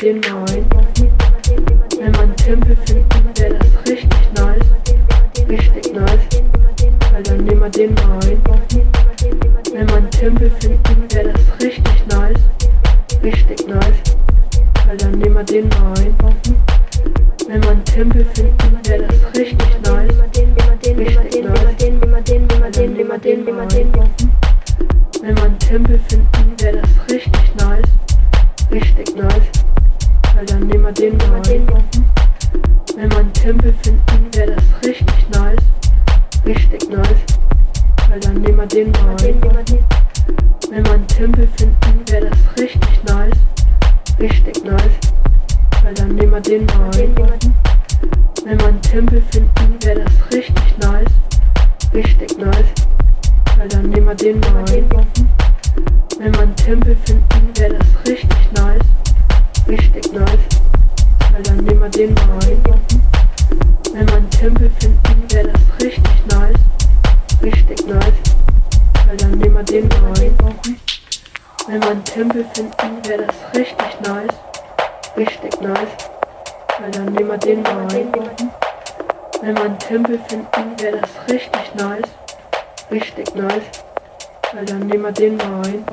[0.00, 0.64] den Mauern.
[1.98, 4.64] Wenn man Tempel findet, wäre das richtig nice.
[5.48, 6.42] Richtig nice.
[7.12, 8.40] Weil dann nehmen wir den Mauern.
[9.72, 12.38] Wenn man Tempel findet, wäre das richtig nice.
[13.24, 14.14] Richtig nice.
[14.86, 16.14] Weil dann nehmen wir den Mauern.
[17.48, 20.14] Wenn man Tempel findet, wäre das richtig nice.
[20.96, 21.68] Richtig nice.
[25.22, 27.90] Wenn man Tempel finden, wäre das richtig nice.
[28.70, 29.50] Richtig nice.
[30.38, 31.42] Fall, dann nehmen wir den mal.
[32.94, 35.58] Wenn wir einen Tempel finden, wäre das richtig nice.
[36.46, 37.24] Richtig nice.
[38.08, 39.16] Weil dann nehmen wir den mal.
[39.20, 39.42] Wenn
[40.84, 43.34] wir einen Tempel finden, wäre das richtig nice.
[44.20, 44.98] Richtig nice.
[45.82, 46.90] Weil dann nehmen wir den mal.
[48.44, 51.12] Wenn wir einen Tempel finden, wäre das richtig nice.
[51.92, 52.72] Richtig nice.
[53.56, 54.64] Weil dann nehmen wir den mal.
[54.68, 58.84] Wenn wir einen Tempel finden, wäre das richtig nice
[59.68, 60.38] richtig nice,
[61.32, 62.62] weil dann nehmen wir den mal rein.
[63.92, 66.56] Wenn wir einen Tempel finden, wäre das richtig nice,
[67.42, 68.12] richtig nice,
[69.06, 70.34] weil dann nehmen wir den mal rein.
[71.66, 74.34] Wenn wir einen Tempel finden, wäre das richtig nice,
[75.16, 75.88] richtig nice,
[76.80, 78.10] weil dann nehmen wir den mal rein.
[79.42, 82.08] Wenn wir einen Tempel finden, wäre das richtig nice,
[82.90, 83.62] richtig nice,
[84.54, 85.84] weil dann nehmen wir den mal rein.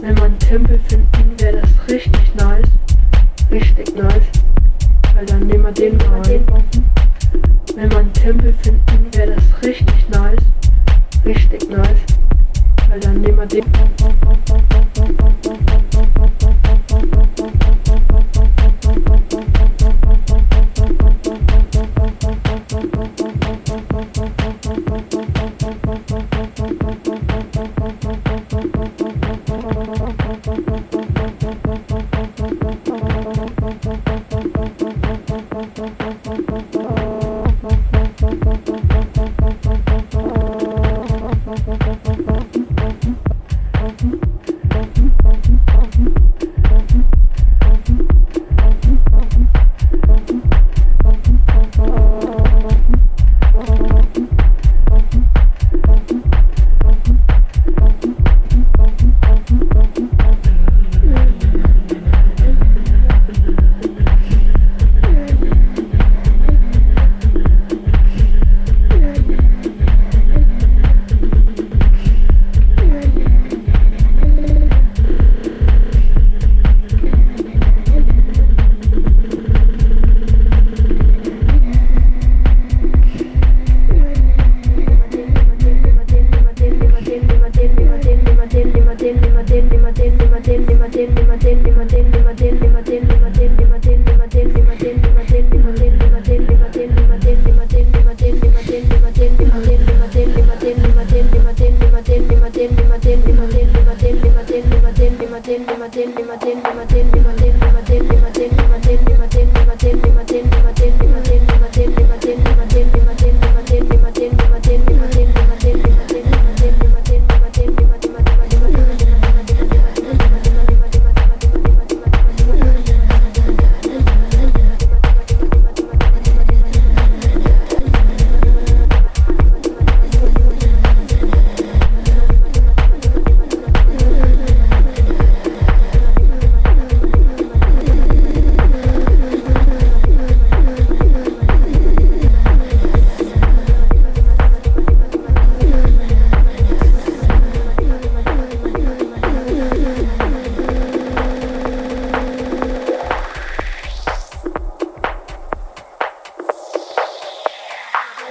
[0.00, 2.68] Wenn man Tempel finden, wäre das richtig nice.
[3.50, 4.22] Richtig nice.
[5.14, 6.44] Weil dann nehmen wir den mal rein.
[7.74, 10.40] Wenn man Tempel finden, wäre das richtig nice.
[11.24, 12.00] Richtig nice.
[12.88, 13.64] Weil dann nehmen wir den.
[13.74, 14.93] Auf,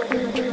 [0.09, 0.52] Thank you.